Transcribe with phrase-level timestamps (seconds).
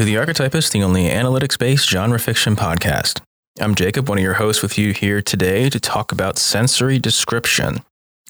[0.00, 3.20] To The Archetypist, the only analytics based genre fiction podcast.
[3.60, 7.80] I'm Jacob, one of your hosts with you here today to talk about sensory description.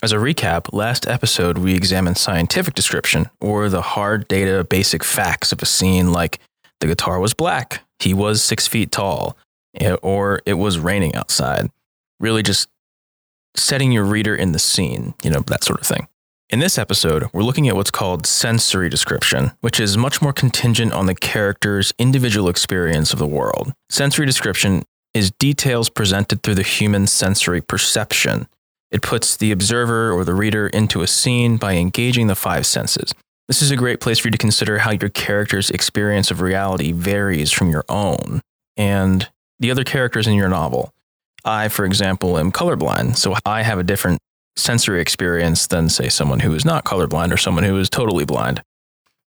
[0.02, 5.52] As a recap, last episode we examined scientific description, or the hard data basic facts
[5.52, 6.40] of a scene like
[6.80, 9.36] the guitar was black, he was six feet tall,
[9.78, 11.70] eh, or it was raining outside.
[12.18, 12.68] Really just
[13.54, 16.08] setting your reader in the scene, you know, that sort of thing.
[16.52, 20.92] In this episode, we're looking at what's called sensory description, which is much more contingent
[20.92, 23.72] on the character's individual experience of the world.
[23.88, 24.82] Sensory description
[25.14, 28.48] is details presented through the human sensory perception.
[28.90, 33.14] It puts the observer or the reader into a scene by engaging the five senses.
[33.46, 36.90] This is a great place for you to consider how your character's experience of reality
[36.90, 38.40] varies from your own
[38.76, 39.28] and
[39.60, 40.92] the other characters in your novel.
[41.44, 44.18] I, for example, am colorblind, so I have a different
[44.60, 48.62] sensory experience than, say, someone who is not colorblind or someone who is totally blind.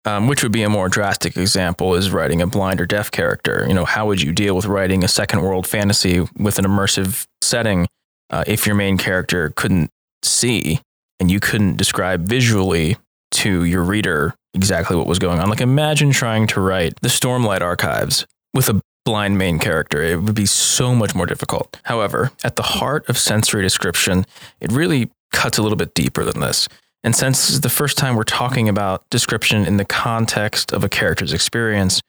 [0.04, 3.66] Um, which would be a more drastic example is writing a blind or deaf character.
[3.68, 7.26] You know, how would you deal with writing a second world fantasy with an immersive
[7.42, 7.86] setting
[8.30, 9.90] uh, if your main character couldn't
[10.22, 10.80] see
[11.20, 12.96] and you couldn't describe visually
[13.32, 15.50] to your reader exactly what was going on?
[15.50, 20.02] Like, imagine trying to write the Stormlight Archives with a blind main character.
[20.02, 21.78] It would be so much more difficult.
[21.84, 24.26] However, at the heart of sensory description,
[24.60, 26.68] it really cuts a little bit deeper than this.
[27.04, 30.82] And since this is the first time we're talking about description in the context of
[30.82, 32.00] a character's experience,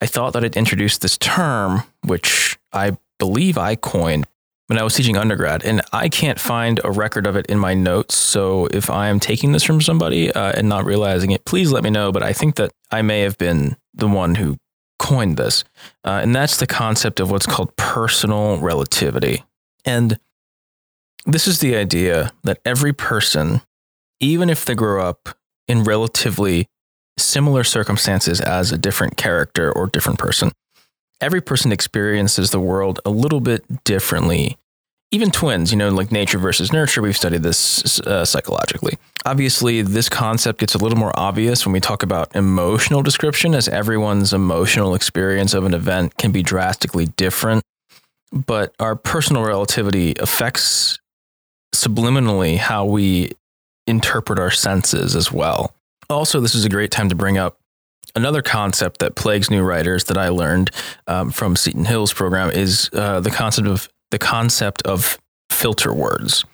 [0.00, 4.26] I thought that I'd introduce this term, which I believe I coined
[4.68, 5.64] when I was teaching undergrad.
[5.64, 8.16] And I can't find a record of it in my notes.
[8.16, 11.84] So if I am taking this from somebody uh, and not realizing it, please let
[11.84, 12.10] me know.
[12.10, 14.56] But I think that I may have been the one who
[14.98, 15.64] coined this.
[16.04, 19.44] Uh, and that's the concept of what's called personal relativity.
[19.84, 20.18] And
[21.28, 23.60] this is the idea that every person,
[24.18, 25.28] even if they grow up
[25.68, 26.66] in relatively
[27.18, 30.50] similar circumstances as a different character or different person,
[31.20, 34.56] every person experiences the world a little bit differently.
[35.10, 38.98] Even twins, you know, like nature versus nurture, we've studied this uh, psychologically.
[39.24, 43.68] Obviously, this concept gets a little more obvious when we talk about emotional description, as
[43.68, 47.62] everyone's emotional experience of an event can be drastically different.
[48.32, 50.98] But our personal relativity affects
[51.74, 53.32] subliminally how we
[53.86, 55.74] interpret our senses as well.
[56.10, 57.58] Also, this is a great time to bring up
[58.14, 60.70] another concept that plagues new writers that I learned
[61.06, 65.18] um, from Seton Hill's program is uh, the concept of the concept of
[65.50, 66.44] filter words.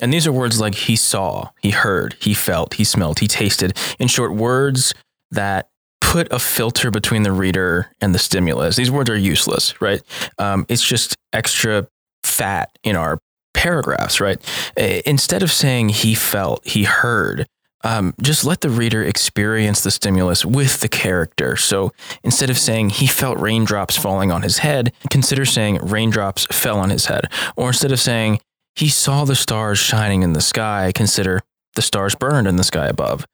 [0.00, 3.76] And these are words like he saw, he heard, he felt, he smelled, he tasted.
[3.98, 4.94] In short, words
[5.30, 5.68] that
[6.02, 8.76] put a filter between the reader and the stimulus.
[8.76, 10.02] These words are useless, right?
[10.38, 11.88] Um, it's just extra
[12.24, 13.18] fat in our
[13.56, 14.38] paragraphs, right?
[14.76, 17.46] Instead of saying he felt, he heard,
[17.82, 21.56] um, just let the reader experience the stimulus with the character.
[21.56, 26.78] So instead of saying he felt raindrops falling on his head, consider saying raindrops fell
[26.78, 27.28] on his head.
[27.56, 28.40] Or instead of saying
[28.74, 31.40] he saw the stars shining in the sky, consider
[31.74, 33.24] the stars burned in the sky above.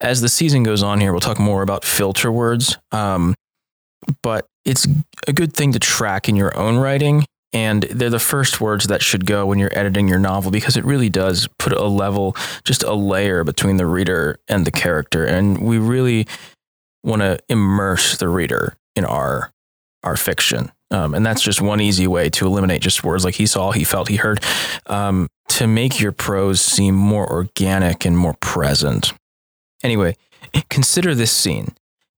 [0.00, 2.78] As the season goes on here, we'll talk more about filter words.
[2.92, 3.34] Um,
[4.22, 4.86] but it's
[5.26, 7.24] a good thing to track in your own writing
[7.56, 10.84] and they're the first words that should go when you're editing your novel because it
[10.84, 15.24] really does put a level, just a layer between the reader and the character.
[15.24, 16.26] And we really
[17.02, 19.52] want to immerse the reader in our
[20.02, 20.70] our fiction.
[20.90, 23.84] Um, and that's just one easy way to eliminate just words like he saw, he
[23.84, 24.44] felt, he heard,
[24.84, 29.14] um, to make your prose seem more organic and more present.
[29.82, 30.14] Anyway,
[30.68, 31.68] consider this scene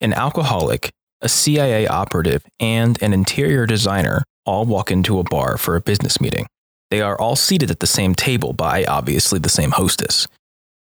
[0.01, 0.91] an alcoholic,
[1.23, 6.23] a CIA operative, and an interior designer all walk into a bar for a business
[6.23, 6.47] meeting.
[6.91, 10.27] They are all seated at the same table by obviously the same hostess.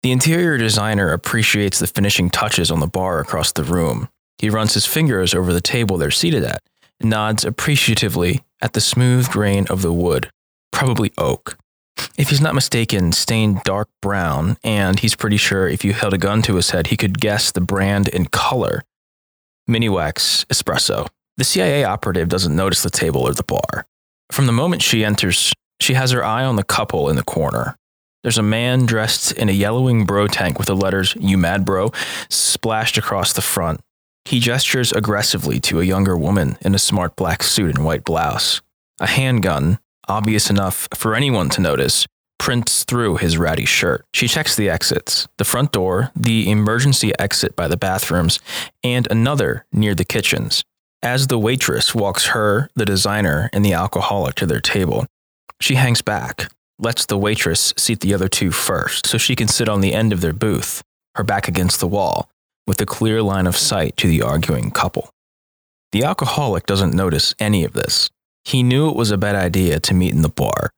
[0.03, 4.11] The interior designer appreciates the finishing touches on the bar across the room.
[4.37, 6.63] He runs his fingers over the table they're seated at,
[7.01, 10.29] nods appreciatively at the smooth grain of the wood,
[10.71, 11.57] probably oak.
[12.19, 16.19] If he's not mistaken, stained dark brown, and he's pretty sure if you held a
[16.19, 18.83] gun to his head, he could guess the brand and color.
[19.71, 21.09] Minwax espresso.
[21.37, 23.87] The CIA operative doesn't notice the table or the bar.
[24.31, 27.77] From the moment she enters, she has her eye on the couple in the corner.
[28.23, 31.91] There's a man dressed in a yellowing bro tank with the letters, You Mad Bro,
[32.31, 33.81] splashed across the front.
[34.25, 38.63] He gestures aggressively to a younger woman in a smart black suit and white blouse.
[39.01, 42.07] A handgun, obvious enough for anyone to notice,
[42.39, 44.07] prints through his ratty shirt.
[44.15, 48.39] She checks the exits the front door, the emergency exit by the bathrooms,
[48.85, 50.63] and another near the kitchens
[51.05, 55.07] as the waitress walks her, the designer, and the alcoholic to their table.
[55.61, 59.69] She hangs back, lets the waitress seat the other two first so she can sit
[59.69, 60.83] on the end of their booth,
[61.15, 62.31] her back against the wall,
[62.67, 65.11] with a clear line of sight to the arguing couple.
[65.93, 68.11] The alcoholic doesn't notice any of this.
[68.45, 70.71] He knew it was a bad idea to meet in the bar.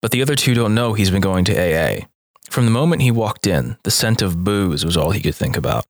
[0.00, 2.06] But the other two don't know he's been going to AA.
[2.48, 5.56] From the moment he walked in, the scent of booze was all he could think
[5.56, 5.84] about.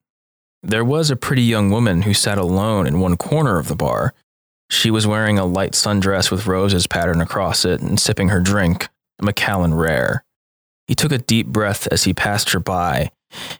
[0.66, 4.14] There was a pretty young woman who sat alone in one corner of the bar.
[4.70, 8.88] She was wearing a light sundress with roses patterned across it and sipping her drink,
[9.18, 10.24] a Macallan Rare.
[10.86, 13.10] He took a deep breath as he passed her by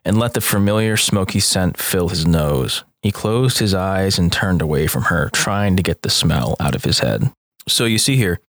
[0.03, 2.85] and let the familiar smoky scent fill his nose.
[3.03, 6.75] He closed his eyes and turned away from her, trying to get the smell out
[6.75, 7.31] of his head.
[7.69, 8.41] So you see here,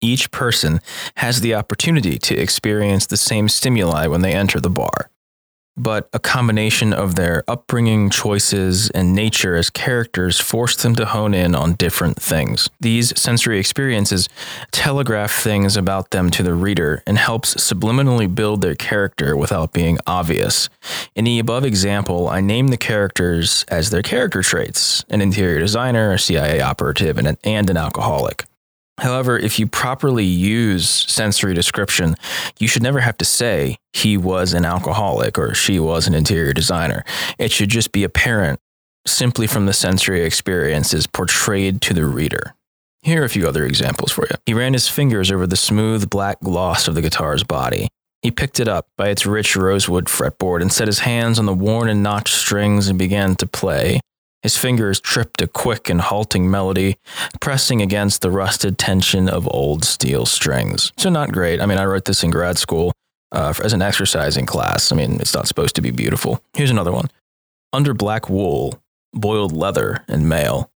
[0.00, 0.78] each person
[1.16, 5.10] has the opportunity to experience the same stimuli when they enter the bar
[5.78, 11.34] but a combination of their upbringing, choices, and nature as characters forced them to hone
[11.34, 12.68] in on different things.
[12.80, 14.28] These sensory experiences
[14.70, 19.98] telegraph things about them to the reader and helps subliminally build their character without being
[20.06, 20.68] obvious.
[21.14, 26.12] In the above example, I name the characters as their character traits an interior designer,
[26.12, 28.44] a CIA operative, and an, and an alcoholic.
[28.98, 32.16] However, if you properly use sensory description,
[32.58, 36.52] you should never have to say he was an alcoholic or she was an interior
[36.52, 37.04] designer.
[37.38, 38.60] It should just be apparent
[39.06, 42.54] simply from the sensory experiences portrayed to the reader.
[43.02, 44.36] Here are a few other examples for you.
[44.44, 47.88] He ran his fingers over the smooth black gloss of the guitar's body.
[48.22, 51.54] He picked it up by its rich rosewood fretboard and set his hands on the
[51.54, 54.00] worn and notched strings and began to play.
[54.42, 56.96] His fingers tripped a quick and halting melody,
[57.40, 60.92] pressing against the rusted tension of old steel strings.
[60.96, 61.60] So, not great.
[61.60, 62.92] I mean, I wrote this in grad school
[63.32, 64.92] uh, as an exercising class.
[64.92, 66.42] I mean, it's not supposed to be beautiful.
[66.54, 67.10] Here's another one
[67.72, 68.80] Under black wool,
[69.12, 70.70] boiled leather, and mail,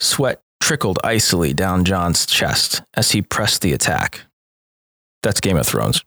[0.00, 4.22] sweat trickled icily down Jon's chest as he pressed the attack.
[5.22, 6.02] That's Game of Thrones.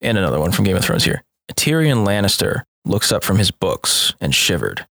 [0.00, 1.24] And another one from Game of Thrones here.
[1.54, 4.86] Tyrion Lannister looks up from his books and shivered.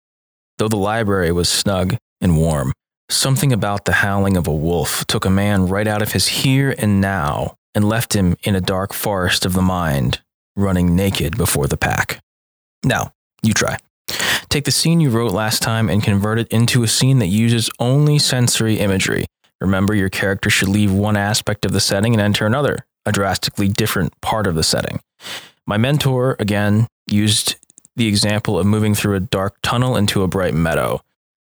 [0.57, 2.71] Though the library was snug and warm,
[3.09, 6.73] something about the howling of a wolf took a man right out of his here
[6.77, 10.21] and now and left him in a dark forest of the mind,
[10.55, 12.21] running naked before the pack.
[12.85, 13.11] Now,
[13.43, 13.77] you try.
[14.47, 17.69] Take the scene you wrote last time and convert it into a scene that uses
[17.77, 19.25] only sensory imagery.
[19.59, 23.67] Remember, your character should leave one aspect of the setting and enter another, a drastically
[23.67, 25.01] different part of the setting.
[25.67, 27.55] My mentor, again, used
[27.95, 31.01] the example of moving through a dark tunnel into a bright meadow.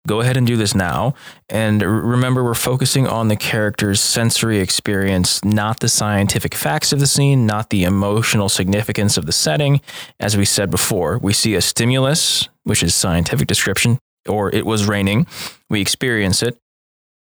[0.07, 1.13] Go ahead and do this now.
[1.49, 7.05] And remember, we're focusing on the character's sensory experience, not the scientific facts of the
[7.05, 9.81] scene, not the emotional significance of the setting.
[10.19, 14.87] As we said before, we see a stimulus, which is scientific description, or it was
[14.87, 15.27] raining.
[15.69, 16.57] We experience it,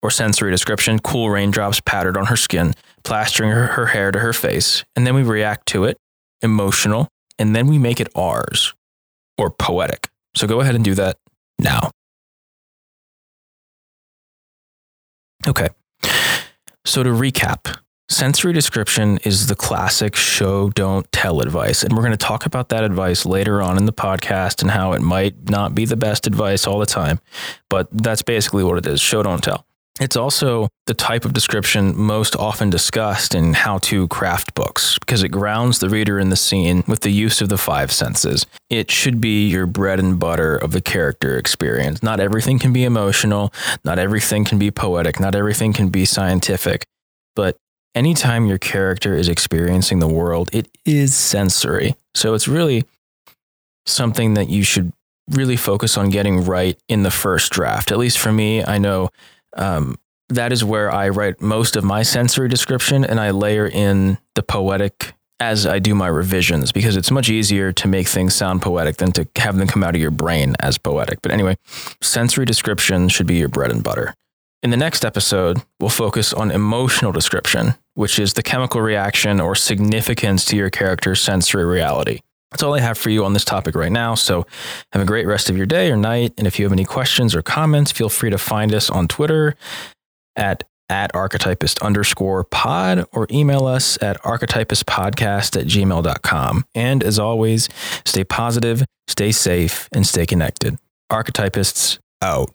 [0.02, 4.34] or sensory description, cool raindrops pattered on her skin, plastering her, her hair to her
[4.34, 4.84] face.
[4.94, 5.96] And then we react to it,
[6.42, 8.74] emotional, and then we make it ours
[9.38, 10.10] or poetic.
[10.34, 11.16] So go ahead and do that
[11.58, 11.90] now.
[15.46, 15.68] Okay.
[16.84, 21.82] So to recap, sensory description is the classic show, don't tell advice.
[21.82, 24.92] And we're going to talk about that advice later on in the podcast and how
[24.92, 27.20] it might not be the best advice all the time.
[27.68, 29.67] But that's basically what it is show, don't tell.
[30.00, 35.22] It's also the type of description most often discussed in how to craft books because
[35.22, 38.46] it grounds the reader in the scene with the use of the five senses.
[38.70, 42.02] It should be your bread and butter of the character experience.
[42.02, 43.52] Not everything can be emotional,
[43.84, 46.84] not everything can be poetic, not everything can be scientific,
[47.34, 47.56] but
[47.94, 51.96] anytime your character is experiencing the world, it is sensory.
[52.14, 52.84] So it's really
[53.86, 54.92] something that you should
[55.30, 57.90] really focus on getting right in the first draft.
[57.90, 59.10] At least for me, I know
[59.56, 59.96] um,
[60.28, 64.42] that is where I write most of my sensory description and I layer in the
[64.42, 68.96] poetic as I do my revisions because it's much easier to make things sound poetic
[68.96, 71.22] than to have them come out of your brain as poetic.
[71.22, 71.56] But anyway,
[72.02, 74.14] sensory description should be your bread and butter.
[74.62, 79.54] In the next episode, we'll focus on emotional description, which is the chemical reaction or
[79.54, 82.20] significance to your character's sensory reality.
[82.50, 84.14] That's all I have for you on this topic right now.
[84.14, 84.46] So
[84.92, 86.32] have a great rest of your day or night.
[86.38, 89.54] And if you have any questions or comments, feel free to find us on Twitter
[90.36, 96.64] at at archetypist underscore pod or email us at archetypistpodcast at gmail.com.
[96.74, 97.68] And as always,
[98.06, 100.78] stay positive, stay safe, and stay connected.
[101.12, 102.54] Archetypists out.